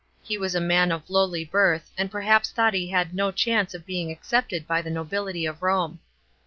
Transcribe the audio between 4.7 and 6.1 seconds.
the nobility of Rome.